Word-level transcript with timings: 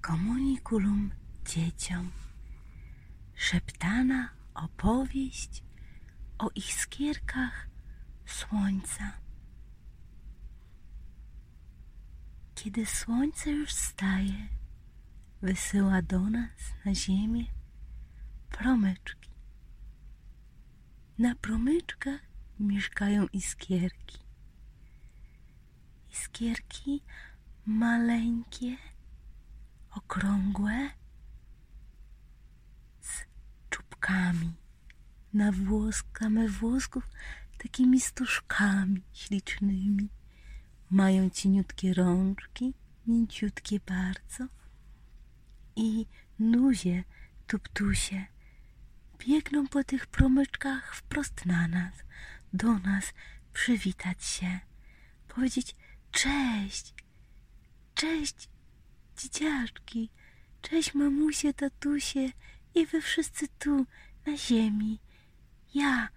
komunikulum 0.00 1.12
dzieciom. 1.44 2.10
Szeptana 3.34 4.28
opowieść 4.54 5.62
o 6.38 6.50
iskierkach 6.54 7.68
słońca. 8.26 9.12
Kiedy 12.54 12.86
słońce 12.86 13.50
już 13.50 13.72
staje, 13.72 14.48
wysyła 15.42 16.02
do 16.02 16.20
nas 16.20 16.74
na 16.84 16.94
ziemię 16.94 17.44
promyczki. 18.50 19.30
Na 21.18 21.34
promyczkach 21.34 22.20
mieszkają 22.60 23.26
iskierki. 23.26 24.18
Iskierki 26.12 27.02
maleńkie, 27.66 28.76
okrągłe, 29.90 30.90
z 33.00 33.24
czubkami, 33.70 34.52
nawłoskamy 35.32 36.48
włosków 36.48 37.04
takimi 37.58 38.00
stuszkami 38.00 39.02
ślicznymi. 39.12 40.08
Mają 40.90 41.30
cieniutkie 41.30 41.94
rączki, 41.94 42.74
mięciutkie 43.06 43.80
bardzo. 43.80 44.44
I 45.76 46.06
nuzie, 46.38 47.04
tuptusie 47.46 48.26
biegną 49.26 49.68
po 49.68 49.84
tych 49.84 50.06
promyczkach 50.06 50.94
wprost 50.96 51.46
na 51.46 51.68
nas, 51.68 51.94
do 52.52 52.78
nas 52.78 53.04
przywitać 53.52 54.24
się, 54.24 54.60
powiedzieć 55.28 55.76
cześć, 56.12 56.94
cześć 57.94 58.48
dzieciaczki, 59.22 60.10
cześć 60.62 60.94
mamusie, 60.94 61.54
tatusie 61.54 62.30
i 62.74 62.86
wy 62.86 63.00
wszyscy 63.00 63.48
tu 63.48 63.86
na 64.26 64.36
ziemi. 64.36 65.00
Ja 65.74 66.08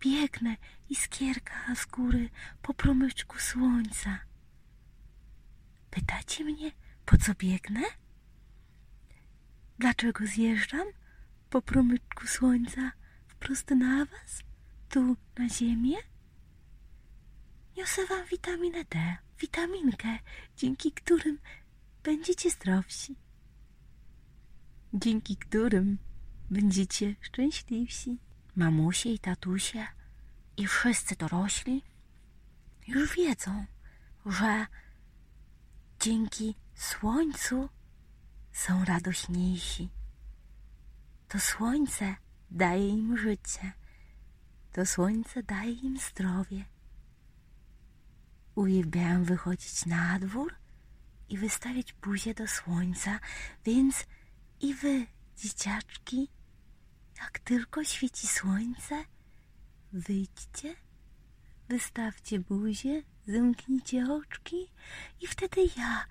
biegnę 0.00 0.56
iskierka 0.88 1.74
z 1.74 1.86
góry 1.86 2.30
po 2.62 2.74
promyczku 2.74 3.38
słońca. 3.38 4.18
Pytacie 5.90 6.44
mnie, 6.44 6.72
po 7.06 7.18
co 7.18 7.34
biegnę? 7.34 7.80
Dlaczego 9.78 10.26
zjeżdżam 10.26 10.86
po 11.50 11.62
promyczku 11.62 12.26
słońca 12.26 12.92
wprost 13.26 13.70
na 13.70 14.04
was, 14.04 14.42
tu 14.88 15.16
na 15.38 15.48
ziemię? 15.48 15.96
Niosę 17.76 18.06
wam 18.06 18.26
witaminę 18.26 18.84
D, 18.84 19.16
witaminkę, 19.38 20.18
dzięki 20.56 20.92
którym 20.92 21.38
będziecie 22.02 22.50
zdrowsi, 22.50 23.16
dzięki 24.94 25.36
którym 25.36 25.98
będziecie 26.50 27.14
szczęśliwsi. 27.20 28.18
Mamusie 28.56 29.08
i 29.10 29.18
tatusie 29.18 29.86
i 30.56 30.66
wszyscy 30.66 31.16
dorośli 31.16 31.82
już 32.86 33.16
wiedzą, 33.16 33.66
że 34.26 34.66
dzięki 36.00 36.54
słońcu 36.74 37.68
są 38.52 38.84
radośniejsi. 38.84 39.90
To 41.28 41.40
słońce 41.40 42.16
daje 42.50 42.88
im 42.88 43.18
życie, 43.18 43.72
to 44.72 44.86
słońce 44.86 45.42
daje 45.42 45.72
im 45.72 45.98
zdrowie. 45.98 46.64
Uwielbiają 48.54 49.24
wychodzić 49.24 49.86
na 49.86 50.18
dwór 50.18 50.59
i 51.30 51.38
wystawiać 51.38 51.92
buzię 51.92 52.34
do 52.34 52.48
słońca, 52.48 53.20
więc 53.64 54.06
i 54.60 54.74
wy, 54.74 55.06
dzieciaczki, 55.36 56.28
jak 57.20 57.38
tylko 57.38 57.84
świeci 57.84 58.26
słońce, 58.26 59.04
wyjdźcie, 59.92 60.76
wystawcie 61.68 62.40
buzię, 62.40 63.02
zamknijcie 63.26 64.12
oczki 64.12 64.70
i 65.20 65.26
wtedy 65.26 65.60
ja 65.76 66.04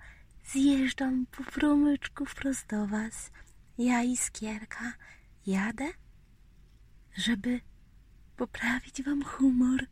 zjeżdżam 0.44 1.26
po 1.26 1.44
promyczku 1.44 2.26
wprost 2.26 2.66
do 2.66 2.86
was. 2.86 3.30
Ja 3.78 4.02
i 4.02 4.16
skierka 4.16 4.92
jadę, 5.46 5.92
żeby 7.16 7.60
poprawić 8.36 9.02
wam 9.02 9.24
humor, 9.24 9.86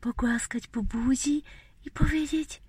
pogłaskać 0.00 0.66
po 0.66 0.82
buzi 0.82 1.42
i 1.84 1.90
powiedzieć 1.90 2.62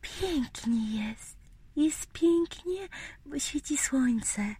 pięknie 0.00 1.08
jest, 1.08 1.36
jest 1.76 2.06
pięknie, 2.12 2.88
bo 3.26 3.38
świeci 3.38 3.76
słońce, 3.76 4.54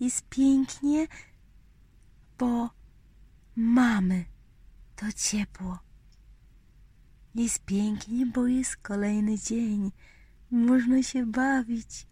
jest 0.00 0.28
pięknie, 0.28 1.06
bo 2.38 2.70
mamy 3.56 4.24
to 4.96 5.06
ciepło. 5.12 5.78
Jest 7.34 7.64
pięknie, 7.64 8.26
bo 8.26 8.46
jest 8.46 8.76
kolejny 8.76 9.38
dzień. 9.38 9.92
Można 10.50 11.02
się 11.02 11.26
bawić, 11.26 12.06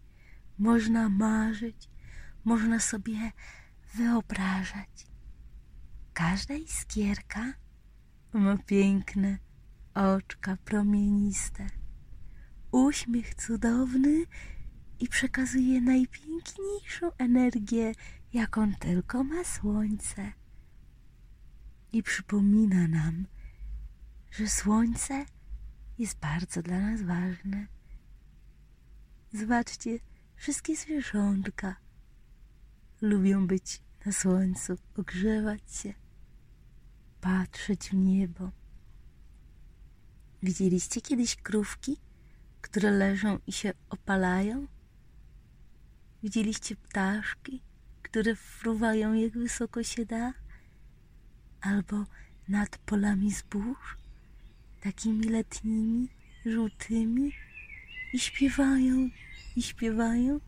można 0.57 1.09
marzyć, 1.09 1.89
można 2.43 2.79
sobie 2.79 3.31
wyobrażać. 3.93 5.07
Każda 6.13 6.53
iskierka 6.53 7.53
ma 8.33 8.57
piękne 8.57 9.37
oczka 9.93 10.57
promieniste, 10.65 11.67
uśmiech 12.85 13.35
cudowny 13.35 14.25
i 14.99 15.07
przekazuje 15.07 15.81
najpiękniejszą 15.81 17.11
energię, 17.17 17.91
jaką 18.33 18.73
tylko 18.73 19.23
ma 19.23 19.43
słońce. 19.43 20.33
I 21.93 22.03
przypomina 22.03 22.87
nam, 22.87 23.25
że 24.31 24.47
słońce 24.47 25.25
jest 25.97 26.19
bardzo 26.19 26.61
dla 26.61 26.79
nas 26.79 27.01
ważne. 27.01 27.67
Zobaczcie, 29.33 29.99
wszystkie 30.35 30.75
zwierzątka 30.75 31.75
lubią 33.01 33.47
być 33.47 33.81
na 34.05 34.11
słońcu, 34.11 34.75
ogrzewać 34.97 35.75
się, 35.75 35.93
patrzeć 37.21 37.89
w 37.89 37.93
niebo. 37.93 38.51
Widzieliście 40.43 41.01
kiedyś 41.01 41.35
krówki, 41.35 42.06
które 42.61 42.91
leżą 42.91 43.39
i 43.47 43.51
się 43.51 43.73
opalają? 43.89 44.67
Widzieliście 46.23 46.75
ptaszki, 46.75 47.61
które 48.03 48.35
fruwają 48.35 49.13
jak 49.13 49.31
wysoko 49.31 49.83
się 49.83 50.05
da? 50.05 50.33
Albo 51.61 52.05
nad 52.47 52.77
polami 52.77 53.31
zbóż, 53.31 53.97
takimi 54.81 55.23
letnimi, 55.23 56.09
żółtymi 56.45 57.31
i 58.13 58.19
śpiewają, 58.19 59.09
i 59.55 59.61
śpiewają? 59.61 60.39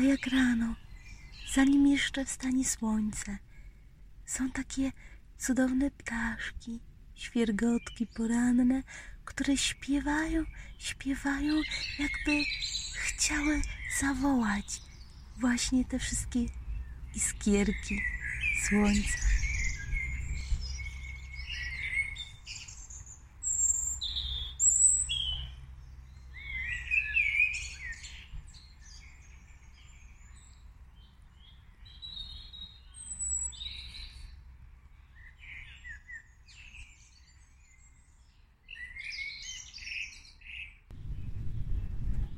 A 0.00 0.02
jak 0.02 0.26
rano, 0.26 0.74
zanim 1.54 1.86
jeszcze 1.86 2.24
wstanie 2.24 2.64
słońce, 2.64 3.38
są 4.26 4.50
takie 4.50 4.92
cudowne 5.38 5.90
ptaszki, 5.90 6.80
świergotki 7.14 8.06
poranne, 8.06 8.82
które 9.24 9.56
śpiewają, 9.56 10.44
śpiewają, 10.78 11.54
jakby 11.98 12.44
chciały 12.94 13.62
zawołać 14.00 14.82
właśnie 15.40 15.84
te 15.84 15.98
wszystkie 15.98 16.40
iskierki 17.14 18.00
słońca. 18.68 19.18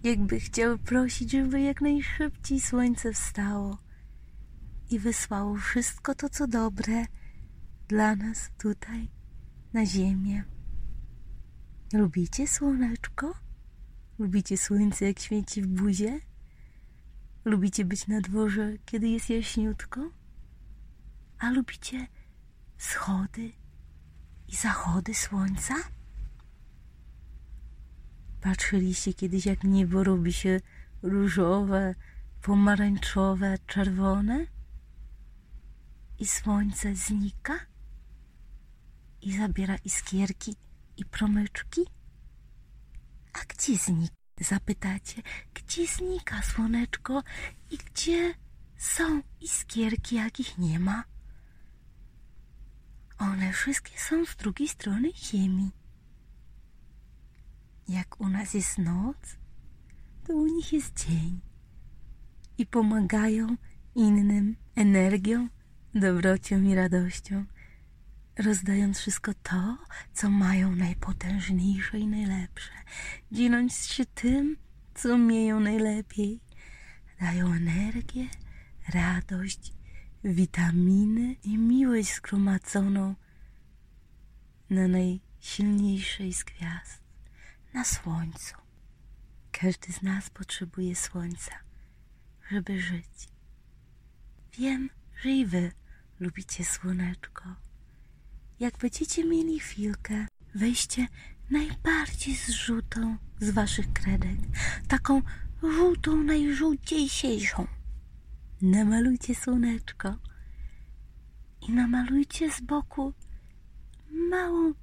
Jakby 0.03 0.41
chciały 0.41 0.79
prosić, 0.79 1.31
żeby 1.31 1.61
jak 1.61 1.81
najszybciej 1.81 2.61
słońce 2.61 3.13
wstało, 3.13 3.79
i 4.91 4.99
wysłało 4.99 5.57
wszystko 5.57 6.15
to, 6.15 6.29
co 6.29 6.47
dobre 6.47 7.07
dla 7.89 8.17
nas 8.17 8.51
tutaj 8.59 9.09
na 9.73 9.87
ziemię. 9.87 10.45
Lubicie 11.93 12.49
słoneczko? 12.49 13.35
Lubicie 14.19 14.59
słońce, 14.59 15.05
jak 15.05 15.19
świeci 15.19 15.63
w 15.63 15.67
buzie? 15.67 16.21
Lubicie 17.45 17.85
być 17.85 18.07
na 18.07 18.21
dworze, 18.21 18.73
kiedy 18.85 19.09
jest 19.09 19.31
jaśniutko? 19.31 20.11
A 21.39 21.51
lubicie 21.51 22.07
wschody 22.77 23.53
i 24.49 24.57
zachody 24.57 25.15
słońca? 25.15 25.75
Patrzyliście 28.43 29.15
kiedyś, 29.15 29.47
jak 29.47 29.65
niebo 29.65 30.05
robi 30.05 30.33
się 30.33 30.61
różowe, 31.03 31.95
pomarańczowe, 32.43 33.59
czerwone? 33.67 34.47
I 36.19 36.27
słońce 36.27 36.95
znika? 36.97 37.59
I 39.21 39.37
zabiera 39.37 39.77
iskierki 39.77 40.57
i 40.97 41.05
promyczki? 41.05 41.81
A 43.33 43.39
gdzie 43.49 43.77
znika? 43.77 44.15
Zapytacie, 44.41 45.23
gdzie 45.55 45.87
znika 45.87 46.43
słoneczko 46.43 47.23
i 47.71 47.79
gdzie 47.79 48.35
są 48.77 49.23
iskierki, 49.41 50.17
jakich 50.17 50.59
nie 50.59 50.79
ma? 50.79 51.05
One 53.19 53.53
wszystkie 53.53 53.99
są 53.99 54.25
z 54.25 54.37
drugiej 54.37 54.69
strony 54.69 55.13
ziemi. 55.17 55.71
Jak 57.89 58.21
u 58.21 58.29
nas 58.29 58.55
jest 58.55 58.79
noc, 58.79 59.17
to 60.27 60.33
u 60.33 60.47
nich 60.47 60.73
jest 60.73 61.07
dzień. 61.07 61.41
I 62.59 62.67
pomagają 62.67 63.57
innym 63.95 64.57
energią, 64.75 65.49
dobrocią 65.95 66.63
i 66.63 66.75
radością, 66.75 67.45
rozdając 68.39 68.99
wszystko 68.99 69.35
to, 69.35 69.79
co 70.15 70.31
mają 70.31 70.77
najpotężniejsze 70.77 71.99
i 71.99 72.07
najlepsze, 72.07 72.73
dzieląc 73.33 73.87
się 73.87 74.05
tym, 74.07 74.57
co 74.95 75.15
umieją 75.15 75.61
najlepiej. 75.61 76.41
Dają 77.21 77.53
energię, 77.53 78.29
radość, 78.89 79.73
witaminy 80.25 81.37
i 81.45 81.59
miłość 81.59 82.15
zgromadzoną 82.15 83.15
na 84.71 84.89
najsilniejszej 84.89 86.33
z 86.33 86.45
gwiazd, 86.45 87.02
na 87.75 87.85
słońcu. 87.85 88.55
Każdy 89.53 89.93
z 89.93 90.03
nas 90.03 90.31
potrzebuje 90.31 90.97
słońca, 90.97 91.53
żeby 92.51 92.81
żyć. 92.81 93.29
Wiem, 94.59 94.91
że 95.23 95.29
i 95.31 95.47
wy 95.47 95.73
lubicie 96.21 96.65
słoneczko. 96.65 97.45
Jak 98.61 98.79
będziecie 98.79 99.25
mieli 99.25 99.61
chwilkę, 99.61 100.27
weźcie 100.55 101.07
najbardziej 101.51 102.35
zrzutą 102.35 103.17
z 103.41 103.51
waszych 103.51 103.93
kredek, 103.93 104.39
taką 104.89 105.23
żółtą, 105.63 106.17
najżółciejszą. 106.17 107.67
Namalujcie 108.63 109.35
słoneczko 109.35 110.17
i 111.69 111.73
namalujcie 111.73 112.53
z 112.53 112.61
boku 112.61 113.13
małą 114.31 114.75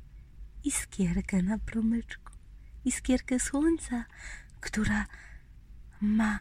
iskierkę 0.63 1.41
na 1.41 1.59
promyczku, 1.59 2.28
iskierkę 2.85 3.39
słońca, 3.39 4.05
która 4.59 5.05
ma 6.01 6.39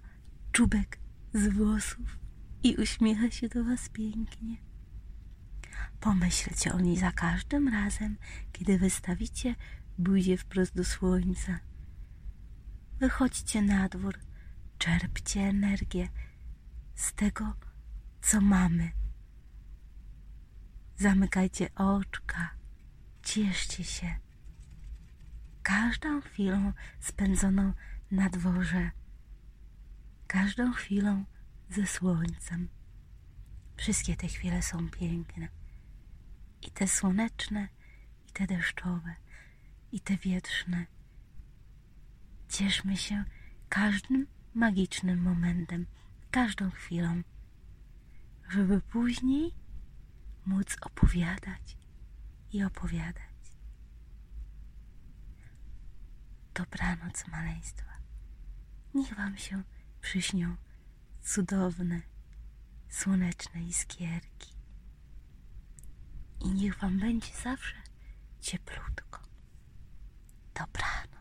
czubek 0.53 0.99
z 1.35 1.49
włosów 1.49 2.19
i 2.63 2.77
uśmiecha 2.77 3.31
się 3.31 3.49
do 3.49 3.65
was 3.65 3.89
pięknie. 3.89 4.57
Pomyślcie 6.01 6.73
o 6.73 6.81
niej 6.81 6.97
za 6.97 7.13
każdym 7.13 7.69
razem, 7.69 8.17
kiedy 8.53 8.79
wystawicie 8.79 9.55
buzię 9.99 10.37
wprost 10.37 10.75
do 10.75 10.85
słońca. 10.85 11.59
Wychodźcie 12.99 13.63
na 13.63 13.89
dwór, 13.89 14.19
czerpcie 14.79 15.41
energię 15.41 16.09
z 16.95 17.13
tego, 17.13 17.53
co 18.23 18.41
mamy. 18.41 18.91
Zamykajcie 20.97 21.75
oczka, 21.75 22.51
cieszcie 23.23 23.85
się 23.85 24.28
każdą 25.69 26.21
chwilą 26.21 26.73
spędzoną 27.01 27.73
na 28.11 28.31
dworze, 28.31 28.91
każdą 30.27 30.73
chwilą 30.73 31.25
ze 31.71 31.87
słońcem. 31.87 32.69
Wszystkie 33.77 34.17
te 34.17 34.29
chwile 34.29 34.63
są 34.63 34.89
piękne. 34.91 35.49
I 36.63 36.71
te 36.71 36.89
słoneczne, 36.89 37.69
i 38.29 38.33
te 38.33 38.47
deszczowe, 38.47 39.15
i 39.93 40.01
te 40.01 40.17
wietrzne. 40.17 40.87
Cieszmy 42.49 42.97
się 42.97 43.25
każdym 43.69 44.27
magicznym 44.55 45.23
momentem, 45.23 45.87
każdą 46.31 46.71
chwilą, 46.71 47.23
żeby 48.49 48.81
później 48.81 49.55
móc 50.47 50.77
opowiadać 50.81 51.77
i 52.53 52.65
opowiadać. 52.65 53.28
Dobranoc, 56.59 57.27
maleństwa. 57.29 57.93
Niech 58.95 59.15
wam 59.15 59.37
się 59.37 59.63
przyśnią 60.01 60.57
cudowne, 61.23 62.01
słoneczne 62.89 63.63
iskierki. 63.63 64.55
I 66.41 66.49
niech 66.49 66.79
wam 66.79 66.99
będzie 66.99 67.33
zawsze 67.43 67.77
cieplutko. 68.41 69.21
Dobranoc. 70.55 71.18